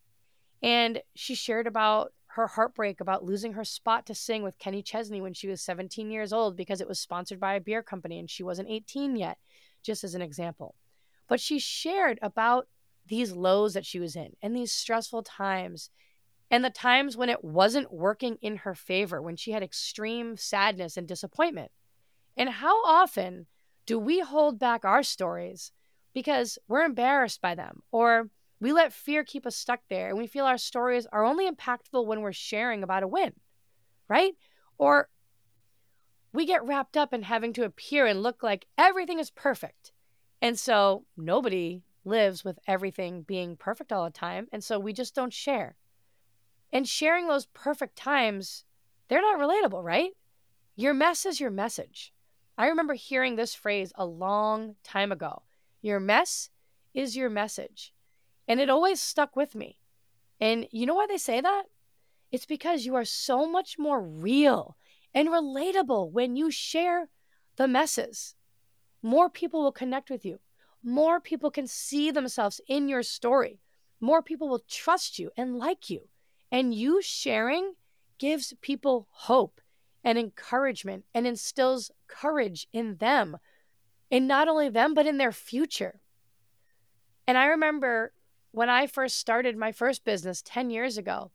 And 0.62 1.02
she 1.16 1.34
shared 1.34 1.66
about 1.66 2.12
her 2.26 2.46
heartbreak 2.46 3.00
about 3.00 3.24
losing 3.24 3.54
her 3.54 3.64
spot 3.64 4.06
to 4.06 4.14
sing 4.14 4.44
with 4.44 4.56
Kenny 4.56 4.84
Chesney 4.84 5.20
when 5.20 5.34
she 5.34 5.48
was 5.48 5.60
17 5.60 6.08
years 6.08 6.32
old 6.32 6.56
because 6.56 6.80
it 6.80 6.86
was 6.86 7.00
sponsored 7.00 7.40
by 7.40 7.54
a 7.54 7.60
beer 7.60 7.82
company 7.82 8.20
and 8.20 8.30
she 8.30 8.44
wasn't 8.44 8.70
18 8.70 9.16
yet, 9.16 9.38
just 9.82 10.04
as 10.04 10.14
an 10.14 10.22
example. 10.22 10.76
But 11.26 11.40
she 11.40 11.58
shared 11.58 12.20
about 12.22 12.68
these 13.04 13.32
lows 13.32 13.74
that 13.74 13.84
she 13.84 13.98
was 13.98 14.14
in 14.14 14.36
and 14.40 14.54
these 14.54 14.70
stressful 14.70 15.24
times 15.24 15.90
and 16.52 16.62
the 16.62 16.70
times 16.70 17.16
when 17.16 17.30
it 17.30 17.42
wasn't 17.42 17.92
working 17.92 18.36
in 18.42 18.56
her 18.56 18.74
favor, 18.74 19.22
when 19.22 19.36
she 19.36 19.52
had 19.52 19.62
extreme 19.62 20.36
sadness 20.36 20.98
and 20.98 21.08
disappointment. 21.08 21.72
And 22.36 22.50
how 22.50 22.84
often 22.84 23.46
do 23.86 23.98
we 23.98 24.20
hold 24.20 24.58
back 24.58 24.84
our 24.84 25.02
stories 25.02 25.72
because 26.12 26.58
we're 26.68 26.84
embarrassed 26.84 27.40
by 27.40 27.54
them 27.54 27.80
or 27.90 28.28
we 28.60 28.70
let 28.70 28.92
fear 28.92 29.24
keep 29.24 29.46
us 29.46 29.56
stuck 29.56 29.80
there 29.88 30.10
and 30.10 30.18
we 30.18 30.26
feel 30.26 30.44
our 30.44 30.58
stories 30.58 31.06
are 31.10 31.24
only 31.24 31.50
impactful 31.50 32.06
when 32.06 32.20
we're 32.20 32.32
sharing 32.32 32.82
about 32.82 33.02
a 33.02 33.08
win, 33.08 33.32
right? 34.06 34.34
Or 34.76 35.08
we 36.34 36.44
get 36.44 36.64
wrapped 36.64 36.98
up 36.98 37.14
in 37.14 37.22
having 37.22 37.54
to 37.54 37.64
appear 37.64 38.04
and 38.04 38.22
look 38.22 38.42
like 38.42 38.66
everything 38.76 39.18
is 39.18 39.30
perfect. 39.30 39.92
And 40.42 40.58
so 40.58 41.06
nobody 41.16 41.82
lives 42.04 42.44
with 42.44 42.58
everything 42.68 43.22
being 43.22 43.56
perfect 43.56 43.90
all 43.90 44.04
the 44.04 44.10
time. 44.10 44.48
And 44.52 44.62
so 44.62 44.78
we 44.78 44.92
just 44.92 45.14
don't 45.14 45.32
share. 45.32 45.76
And 46.72 46.88
sharing 46.88 47.28
those 47.28 47.46
perfect 47.46 47.96
times, 47.96 48.64
they're 49.08 49.20
not 49.20 49.38
relatable, 49.38 49.84
right? 49.84 50.12
Your 50.74 50.94
mess 50.94 51.26
is 51.26 51.38
your 51.38 51.50
message. 51.50 52.12
I 52.56 52.68
remember 52.68 52.94
hearing 52.94 53.36
this 53.36 53.54
phrase 53.54 53.92
a 53.94 54.06
long 54.06 54.76
time 54.82 55.12
ago. 55.12 55.42
Your 55.82 56.00
mess 56.00 56.50
is 56.94 57.16
your 57.16 57.28
message. 57.28 57.92
And 58.48 58.60
it 58.60 58.70
always 58.70 59.00
stuck 59.00 59.36
with 59.36 59.54
me. 59.54 59.78
And 60.40 60.66
you 60.70 60.86
know 60.86 60.94
why 60.94 61.06
they 61.06 61.18
say 61.18 61.40
that? 61.40 61.64
It's 62.30 62.46
because 62.46 62.86
you 62.86 62.94
are 62.94 63.04
so 63.04 63.46
much 63.46 63.78
more 63.78 64.00
real 64.02 64.76
and 65.14 65.28
relatable 65.28 66.10
when 66.10 66.36
you 66.36 66.50
share 66.50 67.08
the 67.56 67.68
messes. 67.68 68.34
More 69.02 69.28
people 69.28 69.62
will 69.62 69.72
connect 69.72 70.10
with 70.10 70.24
you. 70.24 70.40
More 70.82 71.20
people 71.20 71.50
can 71.50 71.66
see 71.66 72.10
themselves 72.10 72.60
in 72.66 72.88
your 72.88 73.02
story. 73.02 73.60
More 74.00 74.22
people 74.22 74.48
will 74.48 74.64
trust 74.68 75.18
you 75.18 75.30
and 75.36 75.58
like 75.58 75.90
you. 75.90 76.08
And 76.52 76.74
you 76.74 77.00
sharing 77.02 77.72
gives 78.18 78.52
people 78.60 79.08
hope 79.10 79.60
and 80.04 80.18
encouragement 80.18 81.04
and 81.14 81.26
instills 81.26 81.90
courage 82.06 82.68
in 82.72 82.96
them 82.96 83.38
in 84.10 84.26
not 84.26 84.46
only 84.46 84.68
them, 84.68 84.92
but 84.92 85.06
in 85.06 85.16
their 85.16 85.32
future. 85.32 86.02
And 87.26 87.38
I 87.38 87.46
remember 87.46 88.12
when 88.50 88.68
I 88.68 88.86
first 88.86 89.16
started 89.18 89.56
my 89.56 89.72
first 89.72 90.04
business 90.04 90.42
10 90.44 90.68
years 90.68 90.98
ago, 90.98 91.30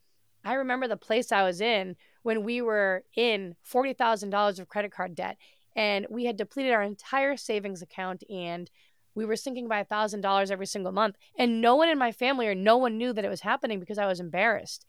I 0.46 0.54
remember 0.54 0.88
the 0.88 0.96
place 0.96 1.32
I 1.32 1.44
was 1.44 1.60
in 1.60 1.96
when 2.22 2.44
we 2.44 2.62
were 2.62 3.04
in 3.16 3.56
$40,000 3.68 4.60
of 4.60 4.70
credit 4.70 4.92
card 4.92 5.16
debt 5.16 5.38
and 5.76 6.06
we 6.10 6.26
had 6.26 6.38
depleted 6.38 6.74
our 6.74 6.84
entire 6.84 7.38
savings 7.38 7.82
account 7.82 8.24
and 8.30 8.70
we 9.18 9.26
were 9.26 9.36
sinking 9.36 9.68
by 9.68 9.80
a 9.80 9.86
$1,000 9.86 10.52
every 10.52 10.68
single 10.68 10.92
month. 10.92 11.18
And 11.38 11.60
no 11.60 11.76
one 11.76 11.90
in 11.90 11.98
my 11.98 12.12
family 12.12 12.48
or 12.48 12.54
no 12.54 12.78
one 12.78 13.00
knew 13.00 13.14
that 13.14 13.26
it 13.26 13.30
was 13.30 13.42
happening 13.42 13.80
because 13.80 13.98
I 13.98 14.06
was 14.06 14.20
embarrassed. 14.20 14.86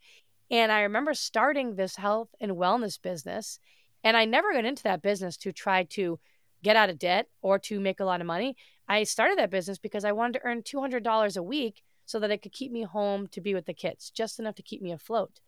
And 0.51 0.71
I 0.71 0.81
remember 0.81 1.15
starting 1.15 1.75
this 1.75 1.95
health 1.95 2.29
and 2.39 2.51
wellness 2.51 3.01
business. 3.01 3.59
And 4.03 4.15
I 4.15 4.25
never 4.25 4.53
got 4.53 4.65
into 4.65 4.83
that 4.83 5.01
business 5.01 5.35
to 5.37 5.51
try 5.51 5.83
to 5.83 6.19
get 6.61 6.75
out 6.75 6.91
of 6.91 6.99
debt 6.99 7.27
or 7.41 7.57
to 7.57 7.79
make 7.79 7.99
a 7.99 8.05
lot 8.05 8.21
of 8.21 8.27
money. 8.27 8.55
I 8.87 9.03
started 9.03 9.39
that 9.39 9.49
business 9.49 9.79
because 9.79 10.05
I 10.05 10.11
wanted 10.11 10.33
to 10.33 10.45
earn 10.45 10.61
$200 10.61 11.35
a 11.35 11.43
week 11.43 11.81
so 12.05 12.19
that 12.19 12.29
it 12.29 12.43
could 12.43 12.53
keep 12.53 12.71
me 12.71 12.83
home 12.83 13.25
to 13.29 13.41
be 13.41 13.55
with 13.55 13.65
the 13.65 13.73
kids, 13.73 14.11
just 14.11 14.39
enough 14.39 14.55
to 14.55 14.63
keep 14.63 14.81
me 14.81 14.91
afloat. 14.91 15.39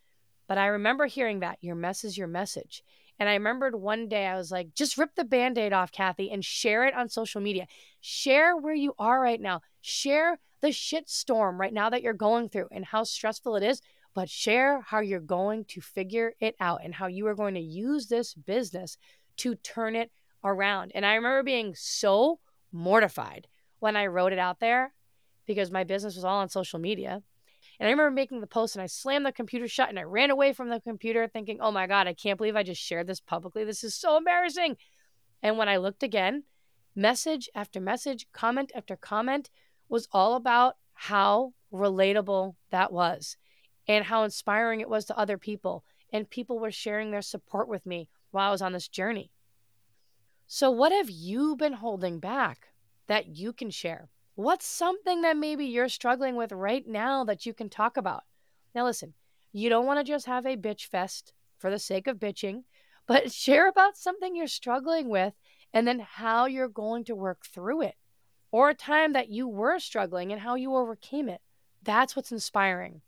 But 0.48 0.58
I 0.58 0.66
remember 0.66 1.06
hearing 1.06 1.40
that 1.42 1.60
your 1.62 1.76
mess 1.76 2.04
is 2.04 2.18
your 2.18 2.28
message. 2.28 2.84
And 3.22 3.30
I 3.30 3.34
remembered 3.34 3.75
one 3.75 4.08
day 4.08 4.25
I 4.25 4.36
was 4.36 4.50
like, 4.50 4.74
just 4.74 4.98
rip 4.98 5.13
the 5.13 5.24
band 5.24 5.56
aid 5.56 5.74
off, 5.74 5.92
Kathy, 5.92 6.32
and 6.32 6.44
share 6.44 6.86
it 6.88 6.96
on 6.96 7.08
social 7.08 7.40
media. 7.40 7.68
Share 8.00 8.58
where 8.58 8.74
you 8.74 8.96
are 8.98 9.22
right 9.22 9.40
now. 9.40 9.62
Share 9.80 10.40
the 10.62 10.72
shit 10.72 11.08
storm 11.08 11.62
right 11.62 11.72
now 11.72 11.92
that 11.92 12.01
you're 12.01 12.13
going 12.13 12.50
through 12.50 12.70
and 12.72 12.84
how 12.84 13.04
stressful 13.04 13.56
it 13.56 13.62
is, 13.62 13.80
but 14.16 14.28
share 14.28 14.82
how 14.82 15.01
you're 15.01 15.20
going 15.20 15.66
to 15.66 15.82
figure 15.82 16.34
it 16.40 16.56
out 16.60 16.82
and 16.84 16.96
how 16.96 17.06
you 17.06 17.28
are 17.28 17.36
going 17.36 17.54
to 17.54 17.62
use 17.62 18.08
this 18.08 18.34
business 18.34 18.98
to 19.38 19.54
turn 19.54 19.96
it 19.96 20.10
around. 20.44 20.92
And 20.96 21.06
I 21.06 21.13
remember 21.13 21.44
being 21.44 21.75
so 21.75 22.40
mortified 22.72 23.48
when 23.78 23.96
I 23.96 24.08
wrote 24.08 24.34
it 24.34 24.40
out 24.40 24.60
there 24.60 24.94
because 25.46 25.70
my 25.70 25.84
business 25.84 26.16
was 26.16 26.25
all 26.25 26.40
on 26.40 26.50
social 26.50 26.80
media. 26.80 27.22
And 27.82 27.88
I 27.88 27.92
remember 27.94 28.12
making 28.12 28.42
the 28.42 28.48
post 28.48 28.76
and 28.76 28.84
I 28.84 28.86
slammed 28.86 29.26
the 29.26 29.32
computer 29.32 29.68
shut 29.68 29.90
and 29.90 29.98
I 29.98 30.04
ran 30.04 30.30
away 30.30 30.54
from 30.54 30.70
the 30.70 30.80
computer 30.80 31.28
thinking, 31.28 31.58
oh 31.60 31.72
my 31.72 31.88
God, 31.88 32.06
I 32.06 32.14
can't 32.14 32.38
believe 32.38 32.56
I 32.56 32.62
just 32.62 32.80
shared 32.80 33.08
this 33.08 33.20
publicly. 33.20 33.64
This 33.64 33.84
is 33.84 33.96
so 33.96 34.18
embarrassing. 34.18 34.78
And 35.42 35.58
when 35.58 35.68
I 35.68 35.78
looked 35.78 36.04
again, 36.04 36.44
message 36.96 37.50
after 37.56 37.82
message, 37.82 38.28
comment 38.34 38.72
after 38.76 38.96
comment 38.96 39.50
was 39.90 40.08
all 40.12 40.36
about 40.36 40.76
how 40.94 41.54
relatable 41.74 42.54
that 42.70 42.94
was 42.94 43.36
and 43.88 44.06
how 44.06 44.26
inspiring 44.26 44.80
it 44.80 44.90
was 44.90 45.06
to 45.06 45.18
other 45.18 45.40
people. 45.40 45.84
And 46.14 46.30
people 46.30 46.60
were 46.60 46.70
sharing 46.70 47.10
their 47.10 47.24
support 47.24 47.68
with 47.68 47.88
me 47.88 48.10
while 48.30 48.50
I 48.50 48.52
was 48.52 48.62
on 48.62 48.74
this 48.74 48.90
journey. 48.90 49.32
So, 50.46 50.70
what 50.70 50.92
have 50.92 51.10
you 51.10 51.56
been 51.56 51.74
holding 51.74 52.20
back 52.20 52.74
that 53.08 53.36
you 53.36 53.54
can 53.54 53.72
share? 53.72 54.12
What's 54.42 54.66
something 54.66 55.22
that 55.22 55.38
maybe 55.38 55.66
you're 55.66 55.88
struggling 55.88 56.36
with 56.36 56.52
right 56.52 56.84
now 56.88 57.24
that 57.26 57.46
you 57.46 57.54
can 57.54 57.70
talk 57.70 57.96
about? 57.96 58.24
Now, 58.74 58.86
listen, 58.86 59.14
you 59.54 59.70
don't 59.70 59.86
want 59.86 60.00
to 60.00 60.04
just 60.04 60.26
have 60.26 60.48
a 60.48 60.58
bitch 60.58 60.88
fest 60.88 61.32
for 61.60 61.70
the 61.70 61.78
sake 61.78 62.08
of 62.08 62.18
bitching, 62.18 62.64
but 63.08 63.32
share 63.32 63.70
about 63.70 63.98
something 63.98 64.36
you're 64.36 64.48
struggling 64.48 65.10
with 65.10 65.36
and 65.76 65.88
then 65.88 66.00
how 66.00 66.48
you're 66.48 66.68
going 66.68 67.04
to 67.04 67.14
work 67.14 67.46
through 67.46 67.84
it 67.84 67.94
or 68.52 68.70
a 68.70 68.74
time 68.74 69.14
that 69.14 69.30
you 69.30 69.48
were 69.48 69.78
struggling 69.78 70.32
and 70.32 70.42
how 70.42 70.56
you 70.56 70.76
overcame 70.76 71.30
it. 71.30 71.42
That's 71.84 72.16
what's 72.16 72.32
inspiring. 72.32 73.02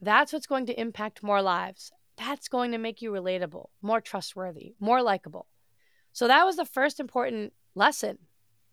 That's 0.00 0.32
what's 0.32 0.46
going 0.46 0.66
to 0.66 0.80
impact 0.80 1.20
more 1.20 1.42
lives. 1.42 1.90
That's 2.16 2.46
going 2.46 2.70
to 2.70 2.78
make 2.78 3.02
you 3.02 3.10
relatable, 3.10 3.70
more 3.82 4.00
trustworthy, 4.00 4.74
more 4.78 5.02
likable. 5.02 5.48
So, 6.12 6.28
that 6.28 6.44
was 6.44 6.54
the 6.54 6.64
first 6.64 7.00
important 7.00 7.54
lesson 7.74 8.18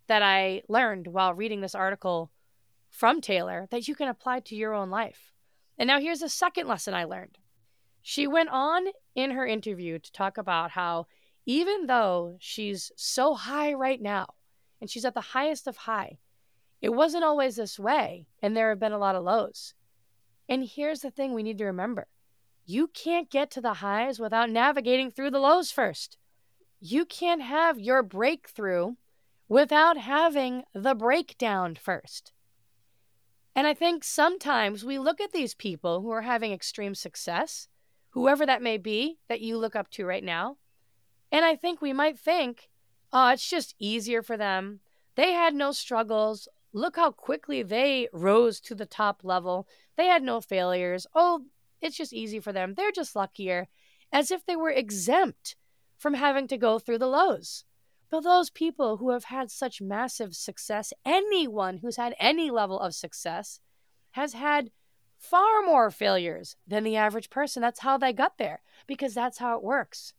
that 0.08 0.22
I 0.22 0.64
learned 0.68 1.08
while 1.08 1.34
reading 1.34 1.62
this 1.62 1.76
article 1.76 2.32
from 2.90 3.22
Taylor 3.22 3.68
that 3.72 3.88
you 3.88 3.96
can 3.96 4.08
apply 4.08 4.42
to 4.42 4.56
your 4.56 4.74
own 4.74 4.90
life. 4.90 5.32
And 5.78 5.88
now 5.88 6.00
here's 6.00 6.22
a 6.22 6.30
second 6.30 6.68
lesson 6.68 6.94
I 6.94 7.06
learned. 7.06 7.38
She 8.02 8.28
went 8.28 8.50
on 8.50 8.88
in 9.16 9.32
her 9.32 9.48
interview 9.48 9.98
to 9.98 10.12
talk 10.12 10.38
about 10.38 10.72
how 10.72 11.08
even 11.46 11.88
though 11.88 12.38
she's 12.40 12.92
so 12.96 13.34
high 13.34 13.74
right 13.74 14.02
now 14.02 14.28
and 14.80 14.90
she's 14.90 15.06
at 15.06 15.14
the 15.14 15.22
highest 15.22 15.68
of 15.68 15.78
high, 15.78 16.20
it 16.82 16.94
wasn't 16.94 17.24
always 17.24 17.56
this 17.56 17.80
way 17.80 18.28
and 18.42 18.56
there 18.56 18.70
have 18.70 18.80
been 18.80 18.92
a 18.92 18.98
lot 18.98 19.16
of 19.16 19.24
lows. 19.24 19.74
And 20.50 20.64
here's 20.64 21.00
the 21.00 21.12
thing 21.12 21.34
we 21.34 21.44
need 21.44 21.58
to 21.60 21.66
remember 21.66 22.08
you 22.66 22.88
can't 22.88 23.30
get 23.30 23.52
to 23.52 23.62
the 23.62 23.76
highs 23.76 24.20
without 24.20 24.50
navigating 24.50 25.12
through 25.12 25.32
the 25.32 25.40
lows 25.40 25.72
first. 25.72 26.18
You 26.80 27.06
can't 27.06 27.42
have 27.42 27.80
your 27.80 28.04
breakthrough 28.04 28.94
without 29.54 29.98
having 29.98 30.64
the 30.74 30.96
breakdown 30.96 31.76
first. 31.76 32.34
And 33.56 33.68
I 33.68 33.76
think 33.76 34.04
sometimes 34.04 34.84
we 34.84 34.98
look 34.98 35.22
at 35.22 35.32
these 35.32 35.54
people 35.54 36.02
who 36.02 36.10
are 36.10 36.24
having 36.24 36.52
extreme 36.52 36.96
success, 36.96 37.68
whoever 38.10 38.48
that 38.48 38.64
may 38.64 38.80
be 38.80 39.20
that 39.30 39.42
you 39.42 39.60
look 39.60 39.76
up 39.76 39.92
to 39.92 40.08
right 40.08 40.24
now, 40.24 40.58
and 41.32 41.46
I 41.46 41.56
think 41.56 41.84
we 41.84 41.94
might 41.94 42.18
think, 42.18 42.68
oh, 43.12 43.30
it's 43.30 43.48
just 43.48 43.76
easier 43.78 44.24
for 44.24 44.38
them. 44.38 44.80
They 45.14 45.34
had 45.34 45.54
no 45.54 45.72
struggles. 45.72 46.48
Look 46.74 46.96
how 46.96 47.12
quickly 47.12 47.62
they 47.62 48.10
rose 48.12 48.60
to 48.62 48.74
the 48.74 48.88
top 48.88 49.22
level. 49.24 49.68
They 49.98 50.08
had 50.08 50.24
no 50.24 50.42
failures. 50.42 51.06
Oh, 51.14 51.42
it's 51.80 51.98
just 51.98 52.12
easy 52.12 52.40
for 52.40 52.54
them. 52.54 52.74
They're 52.74 52.92
just 52.92 53.16
luckier, 53.16 53.68
as 54.12 54.32
if 54.32 54.44
they 54.48 54.56
were 54.56 54.72
exempt 54.72 55.56
from 56.00 56.16
having 56.16 56.48
to 56.48 56.58
go 56.58 56.80
through 56.80 56.98
the 56.98 57.08
lows. 57.08 57.66
But 58.14 58.26
those 58.26 58.52
people 58.52 58.98
who 58.98 59.10
have 59.10 59.24
had 59.24 59.50
such 59.50 59.82
massive 59.82 60.36
success, 60.36 60.94
anyone 61.04 61.80
who's 61.80 61.96
had 61.96 62.14
any 62.20 62.52
level 62.52 62.80
of 62.80 62.94
success, 62.94 63.60
has 64.12 64.34
had 64.34 64.70
far 65.18 65.64
more 65.64 65.90
failures 65.90 66.56
than 66.68 66.84
the 66.84 66.96
average 66.96 67.32
person. 67.32 67.64
That's 67.64 67.80
how 67.80 67.98
they 67.98 68.14
got 68.14 68.38
there, 68.38 68.62
because 68.86 69.16
that's 69.16 69.40
how 69.40 69.58
it 69.58 69.64
works. 69.64 70.14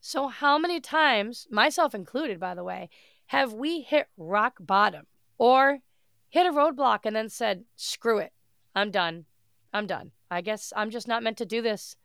So, 0.00 0.28
how 0.28 0.56
many 0.56 0.78
times, 0.78 1.48
myself 1.50 1.96
included, 1.96 2.38
by 2.38 2.54
the 2.54 2.62
way, 2.62 2.90
have 3.26 3.52
we 3.52 3.80
hit 3.80 4.06
rock 4.16 4.54
bottom 4.60 5.08
or 5.36 5.80
hit 6.28 6.46
a 6.46 6.52
roadblock 6.52 7.00
and 7.02 7.16
then 7.16 7.28
said, 7.28 7.64
screw 7.74 8.18
it, 8.18 8.32
I'm 8.72 8.92
done. 8.92 9.24
I'm 9.72 9.88
done. 9.88 10.12
I 10.30 10.42
guess 10.42 10.72
I'm 10.76 10.90
just 10.90 11.08
not 11.08 11.24
meant 11.24 11.38
to 11.38 11.44
do 11.44 11.60
this. 11.60 11.96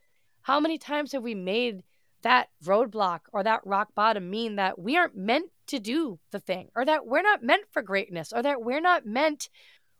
How 0.41 0.59
many 0.59 0.79
times 0.79 1.11
have 1.11 1.21
we 1.21 1.35
made 1.35 1.83
that 2.25 2.49
roadblock 2.63 3.19
or 3.31 3.43
that 3.43 3.61
rock 3.65 3.89
bottom 3.93 4.31
mean 4.31 4.55
that 4.55 4.79
we 4.79 4.97
aren't 4.97 5.15
meant 5.15 5.51
to 5.67 5.79
do 5.79 6.17
the 6.31 6.39
thing 6.39 6.69
or 6.75 6.83
that 6.83 7.05
we're 7.05 7.21
not 7.21 7.43
meant 7.43 7.65
for 7.69 7.83
greatness 7.83 8.33
or 8.33 8.41
that 8.41 8.63
we're 8.63 8.81
not 8.81 9.05
meant 9.05 9.47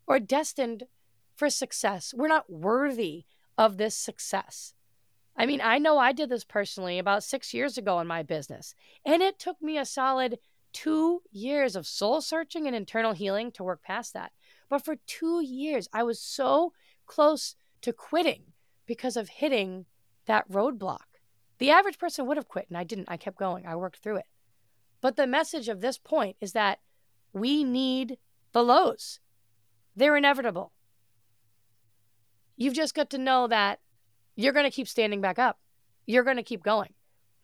or 0.08 0.20
destined 0.20 0.86
for 1.36 1.52
success. 1.52 2.16
We're 2.18 2.28
not 2.28 2.50
worthy 2.50 3.26
of 3.60 3.78
this 3.78 3.96
success. 3.96 4.74
I 5.38 5.46
mean, 5.46 5.62
I 5.64 5.78
know 5.78 6.00
I 6.00 6.14
did 6.14 6.30
this 6.30 6.44
personally 6.44 6.98
about 6.98 7.24
six 7.24 7.54
years 7.54 7.78
ago 7.78 8.00
in 8.00 8.08
my 8.08 8.24
business, 8.24 8.74
and 9.06 9.22
it 9.22 9.38
took 9.38 9.62
me 9.62 9.78
a 9.78 9.86
solid 9.86 10.40
two 10.74 11.22
years 11.32 11.76
of 11.76 11.86
soul 11.86 12.22
searching 12.22 12.66
and 12.66 12.76
internal 12.76 13.14
healing 13.14 13.52
to 13.52 13.64
work 13.64 13.84
past 13.84 14.14
that. 14.14 14.32
But 14.68 14.84
for 14.84 14.96
two 15.06 15.44
years, 15.44 15.88
I 15.94 16.02
was 16.02 16.20
so 16.20 16.74
close 17.06 17.56
to 17.82 17.94
quitting 17.94 18.46
because 18.88 19.16
of 19.16 19.30
hitting 19.30 19.86
that 20.26 20.50
roadblock. 20.50 21.15
The 21.58 21.72
average 21.72 21.98
person 21.98 22.26
would 22.26 22.38
have 22.38 22.48
quit, 22.48 22.68
and 22.70 22.78
I 22.78 22.84
didn't. 22.84 23.10
I 23.10 23.18
kept 23.18 23.38
going, 23.38 23.66
I 23.66 23.76
worked 23.76 23.98
through 23.98 24.18
it. 24.18 24.26
But 25.02 25.16
the 25.16 25.28
message 25.28 25.70
of 25.70 25.82
this 25.82 25.98
point 25.98 26.36
is 26.42 26.54
that 26.54 26.80
we 27.34 27.64
need 27.64 28.18
the 28.52 28.64
lows, 28.64 29.20
they're 29.96 30.16
inevitable. 30.16 30.72
You've 32.58 32.74
just 32.74 32.96
got 32.96 33.10
to 33.10 33.18
know 33.18 33.48
that 33.48 33.80
you're 34.36 34.54
going 34.54 34.66
to 34.66 34.72
keep 34.72 34.88
standing 34.88 35.22
back 35.22 35.38
up. 35.38 35.60
You're 36.06 36.24
going 36.24 36.38
to 36.38 36.44
keep 36.44 36.64
going. 36.64 36.94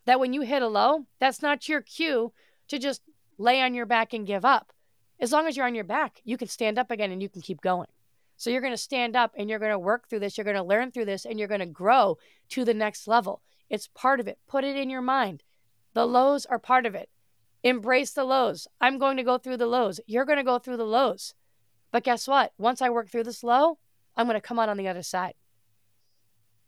That 0.06 0.20
when 0.20 0.32
you 0.32 0.42
hit 0.42 0.62
a 0.62 0.68
low, 0.68 1.06
that's 1.20 1.42
not 1.42 1.68
your 1.68 1.82
cue 1.82 2.32
to 2.68 2.78
just 2.78 3.02
lay 3.38 3.60
on 3.60 3.74
your 3.74 3.86
back 3.86 4.12
and 4.12 4.26
give 4.26 4.44
up. 4.44 4.72
As 5.20 5.32
long 5.32 5.46
as 5.46 5.56
you're 5.56 5.66
on 5.66 5.74
your 5.74 5.84
back, 5.84 6.20
you 6.24 6.36
can 6.36 6.48
stand 6.48 6.78
up 6.78 6.90
again 6.90 7.12
and 7.12 7.22
you 7.22 7.28
can 7.28 7.42
keep 7.42 7.60
going. 7.60 7.88
So 8.36 8.50
you're 8.50 8.60
going 8.60 8.72
to 8.72 8.78
stand 8.78 9.14
up 9.14 9.32
and 9.36 9.48
you're 9.48 9.58
going 9.58 9.70
to 9.70 9.78
work 9.78 10.08
through 10.08 10.20
this. 10.20 10.36
You're 10.36 10.44
going 10.44 10.56
to 10.56 10.62
learn 10.62 10.90
through 10.90 11.04
this 11.04 11.24
and 11.24 11.38
you're 11.38 11.48
going 11.48 11.60
to 11.60 11.66
grow 11.66 12.18
to 12.50 12.64
the 12.64 12.74
next 12.74 13.06
level. 13.06 13.42
It's 13.70 13.88
part 13.88 14.20
of 14.20 14.28
it. 14.28 14.38
Put 14.46 14.64
it 14.64 14.76
in 14.76 14.90
your 14.90 15.02
mind. 15.02 15.42
The 15.94 16.06
lows 16.06 16.46
are 16.46 16.58
part 16.58 16.86
of 16.86 16.94
it. 16.94 17.08
Embrace 17.62 18.12
the 18.12 18.24
lows. 18.24 18.66
I'm 18.80 18.98
going 18.98 19.16
to 19.16 19.22
go 19.22 19.38
through 19.38 19.58
the 19.58 19.66
lows. 19.66 20.00
You're 20.06 20.24
going 20.24 20.38
to 20.38 20.44
go 20.44 20.58
through 20.58 20.78
the 20.78 20.84
lows. 20.84 21.34
But 21.90 22.04
guess 22.04 22.26
what? 22.26 22.52
Once 22.58 22.82
I 22.82 22.90
work 22.90 23.10
through 23.10 23.24
this 23.24 23.44
low, 23.44 23.78
I'm 24.16 24.26
going 24.26 24.40
to 24.40 24.40
come 24.40 24.58
out 24.58 24.68
on 24.68 24.76
the 24.76 24.88
other 24.88 25.02
side. 25.02 25.34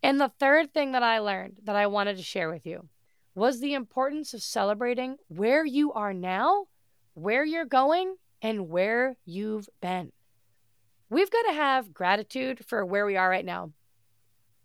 And 0.01 0.21
the 0.21 0.31
third 0.39 0.73
thing 0.73 0.91
that 0.91 1.03
I 1.03 1.19
learned 1.19 1.57
that 1.63 1.75
I 1.75 1.87
wanted 1.87 2.17
to 2.17 2.23
share 2.23 2.49
with 2.49 2.65
you 2.65 2.89
was 3.33 3.59
the 3.59 3.73
importance 3.73 4.33
of 4.33 4.41
celebrating 4.41 5.17
where 5.27 5.65
you 5.65 5.91
are 5.93 6.13
now, 6.13 6.67
where 7.13 7.43
you're 7.43 7.65
going, 7.65 8.15
and 8.41 8.69
where 8.69 9.17
you've 9.25 9.67
been. 9.81 10.11
We've 11.09 11.31
got 11.31 11.43
to 11.43 11.53
have 11.53 11.93
gratitude 11.93 12.65
for 12.65 12.85
where 12.85 13.05
we 13.05 13.17
are 13.17 13.29
right 13.29 13.45
now. 13.45 13.71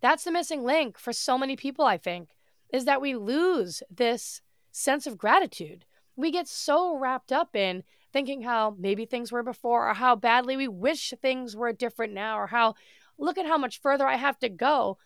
That's 0.01 0.23
the 0.23 0.31
missing 0.31 0.63
link 0.63 0.97
for 0.97 1.13
so 1.13 1.37
many 1.37 1.55
people, 1.55 1.85
I 1.85 1.97
think, 1.97 2.29
is 2.73 2.85
that 2.85 3.01
we 3.01 3.15
lose 3.15 3.83
this 3.89 4.41
sense 4.71 5.05
of 5.05 5.17
gratitude. 5.17 5.85
We 6.15 6.31
get 6.31 6.47
so 6.47 6.97
wrapped 6.97 7.31
up 7.31 7.55
in 7.55 7.83
thinking 8.11 8.41
how 8.41 8.75
maybe 8.77 9.05
things 9.05 9.31
were 9.31 9.43
before, 9.43 9.89
or 9.89 9.93
how 9.93 10.15
badly 10.15 10.57
we 10.57 10.67
wish 10.67 11.13
things 11.21 11.55
were 11.55 11.71
different 11.71 12.13
now, 12.13 12.37
or 12.39 12.47
how 12.47 12.75
look 13.17 13.37
at 13.37 13.45
how 13.45 13.57
much 13.57 13.79
further 13.79 14.07
I 14.07 14.15
have 14.15 14.39
to 14.39 14.49
go, 14.49 14.97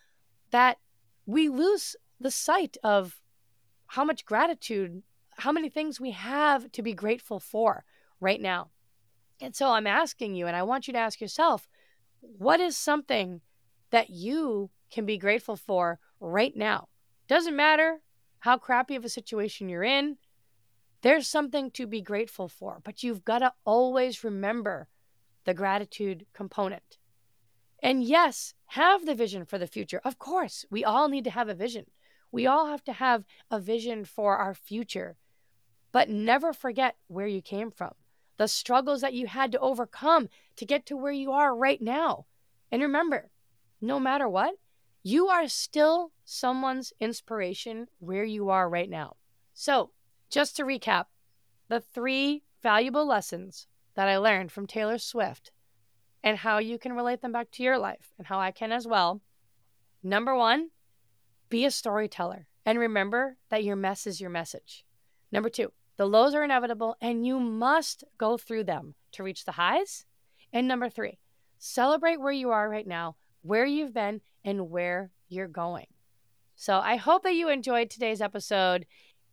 that 0.50 0.78
we 1.26 1.48
lose 1.48 1.94
the 2.18 2.30
sight 2.30 2.76
of 2.82 3.20
how 3.88 4.04
much 4.04 4.24
gratitude, 4.24 5.02
how 5.38 5.52
many 5.52 5.68
things 5.68 6.00
we 6.00 6.12
have 6.12 6.72
to 6.72 6.82
be 6.82 6.94
grateful 6.94 7.38
for 7.38 7.84
right 8.20 8.40
now. 8.40 8.70
And 9.40 9.54
so 9.54 9.70
I'm 9.70 9.86
asking 9.86 10.34
you, 10.34 10.46
and 10.46 10.56
I 10.56 10.62
want 10.62 10.86
you 10.86 10.92
to 10.94 10.98
ask 10.98 11.20
yourself, 11.20 11.68
what 12.20 12.58
is 12.58 12.76
something 12.76 13.42
that 13.90 14.10
you 14.10 14.70
can 14.90 15.06
be 15.06 15.18
grateful 15.18 15.56
for 15.56 15.98
right 16.20 16.56
now. 16.56 16.88
Doesn't 17.28 17.56
matter 17.56 18.00
how 18.40 18.58
crappy 18.58 18.94
of 18.94 19.04
a 19.04 19.08
situation 19.08 19.68
you're 19.68 19.82
in, 19.82 20.16
there's 21.02 21.28
something 21.28 21.70
to 21.72 21.86
be 21.86 22.00
grateful 22.00 22.48
for, 22.48 22.80
but 22.82 23.02
you've 23.02 23.24
got 23.24 23.40
to 23.40 23.52
always 23.64 24.24
remember 24.24 24.88
the 25.44 25.54
gratitude 25.54 26.26
component. 26.32 26.98
And 27.82 28.02
yes, 28.02 28.54
have 28.66 29.06
the 29.06 29.14
vision 29.14 29.44
for 29.44 29.58
the 29.58 29.66
future. 29.66 30.00
Of 30.04 30.18
course, 30.18 30.64
we 30.70 30.84
all 30.84 31.08
need 31.08 31.24
to 31.24 31.30
have 31.30 31.48
a 31.48 31.54
vision. 31.54 31.86
We 32.32 32.46
all 32.46 32.66
have 32.66 32.82
to 32.84 32.92
have 32.92 33.24
a 33.50 33.60
vision 33.60 34.04
for 34.04 34.36
our 34.36 34.54
future, 34.54 35.16
but 35.92 36.08
never 36.08 36.52
forget 36.52 36.96
where 37.06 37.26
you 37.26 37.40
came 37.40 37.70
from, 37.70 37.92
the 38.36 38.48
struggles 38.48 39.00
that 39.02 39.14
you 39.14 39.26
had 39.26 39.52
to 39.52 39.60
overcome 39.60 40.28
to 40.56 40.66
get 40.66 40.86
to 40.86 40.96
where 40.96 41.12
you 41.12 41.32
are 41.32 41.54
right 41.54 41.80
now. 41.80 42.26
And 42.72 42.82
remember, 42.82 43.30
no 43.80 44.00
matter 44.00 44.28
what, 44.28 44.54
you 45.06 45.28
are 45.28 45.46
still 45.46 46.10
someone's 46.24 46.92
inspiration 46.98 47.86
where 48.00 48.24
you 48.24 48.50
are 48.50 48.68
right 48.68 48.90
now. 48.90 49.14
So, 49.54 49.92
just 50.30 50.56
to 50.56 50.64
recap, 50.64 51.04
the 51.68 51.78
three 51.78 52.42
valuable 52.60 53.06
lessons 53.06 53.68
that 53.94 54.08
I 54.08 54.16
learned 54.16 54.50
from 54.50 54.66
Taylor 54.66 54.98
Swift 54.98 55.52
and 56.24 56.38
how 56.38 56.58
you 56.58 56.76
can 56.76 56.92
relate 56.92 57.22
them 57.22 57.30
back 57.30 57.52
to 57.52 57.62
your 57.62 57.78
life 57.78 58.14
and 58.18 58.26
how 58.26 58.40
I 58.40 58.50
can 58.50 58.72
as 58.72 58.84
well. 58.84 59.20
Number 60.02 60.34
one, 60.34 60.70
be 61.50 61.64
a 61.64 61.70
storyteller 61.70 62.48
and 62.64 62.76
remember 62.76 63.36
that 63.48 63.62
your 63.62 63.76
mess 63.76 64.08
is 64.08 64.20
your 64.20 64.30
message. 64.30 64.84
Number 65.30 65.48
two, 65.48 65.70
the 65.98 66.06
lows 66.06 66.34
are 66.34 66.42
inevitable 66.42 66.96
and 67.00 67.24
you 67.24 67.38
must 67.38 68.02
go 68.18 68.36
through 68.36 68.64
them 68.64 68.96
to 69.12 69.22
reach 69.22 69.44
the 69.44 69.52
highs. 69.52 70.04
And 70.52 70.66
number 70.66 70.90
three, 70.90 71.20
celebrate 71.58 72.20
where 72.20 72.32
you 72.32 72.50
are 72.50 72.68
right 72.68 72.88
now, 72.88 73.14
where 73.42 73.66
you've 73.66 73.94
been, 73.94 74.20
and 74.46 74.70
where 74.70 75.10
you're 75.28 75.48
going. 75.48 75.88
So 76.54 76.78
I 76.78 76.96
hope 76.96 77.24
that 77.24 77.34
you 77.34 77.50
enjoyed 77.50 77.90
today's 77.90 78.22
episode. 78.22 78.86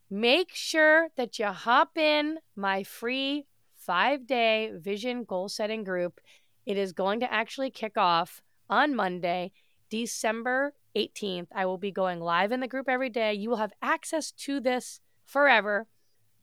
Make 0.10 0.50
sure 0.54 1.08
that 1.16 1.40
you 1.40 1.46
hop 1.46 1.98
in 1.98 2.40
my 2.56 2.84
free 2.84 3.46
five 3.78 4.28
day 4.28 4.72
vision 4.76 5.24
goal 5.24 5.48
setting 5.48 5.86
group. 5.86 6.20
It 6.66 6.78
is 6.78 6.92
going 6.92 7.22
to 7.22 7.32
actually 7.32 7.70
kick 7.70 7.98
off 7.98 8.42
on 8.70 8.96
Monday, 8.96 9.52
December 9.90 10.74
18th. 10.96 11.48
I 11.54 11.66
will 11.66 11.78
be 11.78 11.92
going 11.92 12.20
live 12.20 12.52
in 12.52 12.60
the 12.60 12.68
group 12.68 12.90
every 12.90 13.10
day. 13.10 13.34
You 13.34 13.50
will 13.50 13.58
have 13.58 13.74
access 13.82 14.32
to 14.32 14.60
this 14.60 15.00
forever. 15.26 15.88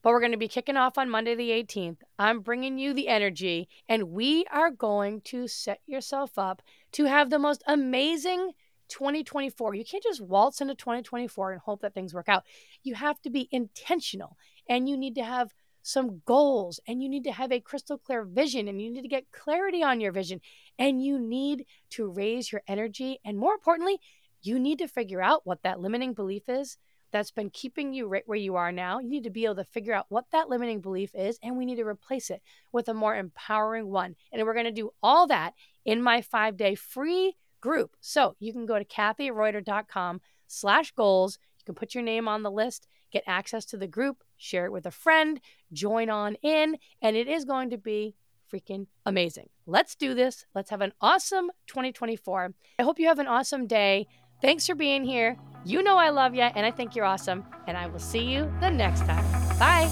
But 0.02 0.10
we're 0.10 0.20
going 0.20 0.32
to 0.32 0.38
be 0.38 0.48
kicking 0.48 0.78
off 0.78 0.96
on 0.96 1.10
Monday, 1.10 1.34
the 1.34 1.50
18th. 1.50 1.98
I'm 2.18 2.40
bringing 2.40 2.78
you 2.78 2.94
the 2.94 3.08
energy, 3.08 3.68
and 3.86 4.10
we 4.10 4.46
are 4.50 4.70
going 4.70 5.20
to 5.22 5.46
set 5.46 5.80
yourself 5.86 6.38
up 6.38 6.62
to 6.92 7.04
have 7.04 7.28
the 7.28 7.38
most 7.38 7.62
amazing 7.66 8.52
2024. 8.90 9.74
You 9.74 9.84
can't 9.84 10.02
just 10.02 10.20
waltz 10.20 10.60
into 10.60 10.74
2024 10.74 11.52
and 11.52 11.60
hope 11.60 11.80
that 11.82 11.94
things 11.94 12.14
work 12.14 12.28
out. 12.28 12.44
You 12.82 12.94
have 12.94 13.20
to 13.22 13.30
be 13.30 13.48
intentional, 13.50 14.36
and 14.68 14.88
you 14.88 14.96
need 14.96 15.14
to 15.14 15.24
have 15.24 15.54
some 15.82 16.20
goals 16.26 16.78
and 16.86 17.02
you 17.02 17.08
need 17.08 17.24
to 17.24 17.32
have 17.32 17.50
a 17.50 17.58
crystal 17.58 17.96
clear 17.96 18.22
vision 18.22 18.68
and 18.68 18.82
you 18.82 18.90
need 18.90 19.00
to 19.00 19.08
get 19.08 19.32
clarity 19.32 19.82
on 19.82 19.98
your 19.98 20.12
vision 20.12 20.38
and 20.78 21.02
you 21.02 21.18
need 21.18 21.64
to 21.88 22.06
raise 22.06 22.52
your 22.52 22.62
energy. 22.68 23.18
And 23.24 23.38
more 23.38 23.54
importantly, 23.54 23.98
you 24.42 24.58
need 24.58 24.78
to 24.78 24.88
figure 24.88 25.22
out 25.22 25.46
what 25.46 25.62
that 25.62 25.80
limiting 25.80 26.12
belief 26.12 26.48
is 26.48 26.76
that's 27.12 27.30
been 27.30 27.50
keeping 27.50 27.92
you 27.92 28.06
right 28.06 28.22
where 28.26 28.38
you 28.38 28.56
are 28.56 28.72
now. 28.72 28.98
You 28.98 29.08
need 29.08 29.24
to 29.24 29.30
be 29.30 29.44
able 29.44 29.56
to 29.56 29.64
figure 29.64 29.94
out 29.94 30.06
what 30.08 30.30
that 30.32 30.48
limiting 30.48 30.80
belief 30.80 31.14
is, 31.14 31.38
and 31.42 31.56
we 31.56 31.66
need 31.66 31.76
to 31.76 31.84
replace 31.84 32.30
it 32.30 32.40
with 32.72 32.88
a 32.88 32.94
more 32.94 33.16
empowering 33.16 33.88
one. 33.88 34.14
And 34.32 34.44
we're 34.44 34.54
going 34.54 34.66
to 34.66 34.72
do 34.72 34.92
all 35.02 35.26
that 35.26 35.54
in 35.84 36.02
my 36.02 36.22
five 36.22 36.56
day 36.56 36.74
free 36.74 37.36
group. 37.60 37.96
So 38.00 38.36
you 38.38 38.52
can 38.52 38.66
go 38.66 38.78
to 38.78 38.84
kathyreuter.com 38.84 40.20
slash 40.46 40.92
goals. 40.92 41.38
You 41.58 41.64
can 41.64 41.74
put 41.74 41.94
your 41.94 42.04
name 42.04 42.28
on 42.28 42.42
the 42.42 42.50
list, 42.50 42.86
get 43.10 43.24
access 43.26 43.64
to 43.66 43.76
the 43.76 43.86
group, 43.86 44.24
share 44.36 44.66
it 44.66 44.72
with 44.72 44.86
a 44.86 44.90
friend, 44.90 45.40
join 45.72 46.10
on 46.10 46.36
in, 46.42 46.76
and 47.02 47.16
it 47.16 47.28
is 47.28 47.44
going 47.44 47.70
to 47.70 47.78
be 47.78 48.14
freaking 48.52 48.86
amazing. 49.06 49.48
Let's 49.66 49.94
do 49.94 50.14
this. 50.14 50.46
Let's 50.54 50.70
have 50.70 50.80
an 50.80 50.92
awesome 51.00 51.50
2024. 51.68 52.54
I 52.78 52.82
hope 52.82 52.98
you 52.98 53.06
have 53.06 53.18
an 53.18 53.26
awesome 53.26 53.66
day. 53.66 54.08
Thanks 54.42 54.66
for 54.66 54.74
being 54.74 55.04
here. 55.04 55.36
You 55.64 55.82
know 55.82 55.96
I 55.96 56.08
love 56.08 56.34
you, 56.34 56.42
and 56.42 56.64
I 56.64 56.70
think 56.70 56.96
you're 56.96 57.04
awesome. 57.04 57.44
And 57.66 57.76
I 57.76 57.86
will 57.86 57.98
see 57.98 58.24
you 58.24 58.50
the 58.60 58.70
next 58.70 59.00
time. 59.00 59.24
Bye. 59.58 59.88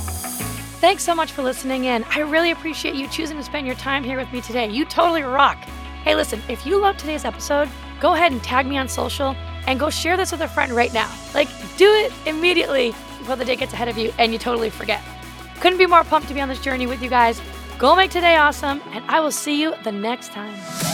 Thanks 0.81 1.03
so 1.03 1.15
much 1.15 1.33
for 1.33 1.43
listening 1.43 1.85
in. 1.85 2.05
I 2.05 2.21
really 2.21 2.53
appreciate 2.53 2.95
you 2.95 3.09
choosing 3.09 3.37
to 3.37 3.43
spend 3.43 3.67
your 3.67 3.77
time 3.77 4.05
here 4.05 4.17
with 4.17 4.33
me 4.33 4.41
today. 4.41 4.71
You 4.71 4.85
totally 4.85 5.23
rock. 5.23 5.59
Hey, 6.05 6.15
listen, 6.15 6.41
if 6.49 6.65
you 6.65 6.81
love 6.81 6.97
today's 6.97 7.25
episode, 7.25 7.69
go 8.01 8.15
ahead 8.15 8.33
and 8.33 8.43
tag 8.43 8.67
me 8.67 8.79
on 8.79 8.89
social 8.89 9.35
and 9.67 9.79
go 9.79 9.91
share 9.91 10.17
this 10.17 10.33
with 10.33 10.41
a 10.41 10.49
friend 10.49 10.73
right 10.73 10.93
now. 10.93 11.13
Like, 11.35 11.49
do 11.77 11.87
it 11.93 12.13
immediately 12.27 12.91
before 13.19 13.37
the 13.37 13.45
day 13.45 13.57
gets 13.57 13.73
ahead 13.73 13.89
of 13.89 13.99
you 13.99 14.13
and 14.19 14.33
you 14.33 14.39
totally 14.39 14.71
forget. 14.71 15.03
Couldn't 15.61 15.79
be 15.79 15.87
more 15.87 16.05
pumped 16.05 16.29
to 16.29 16.35
be 16.35 16.41
on 16.41 16.49
this 16.49 16.61
journey 16.61 16.87
with 16.87 17.03
you 17.03 17.11
guys. 17.11 17.41
Go 17.79 17.95
make 17.95 18.11
today 18.11 18.37
awesome, 18.37 18.81
and 18.93 19.05
I 19.07 19.21
will 19.21 19.31
see 19.31 19.61
you 19.61 19.75
the 19.85 19.93
next 19.93 20.33
time. 20.33 20.88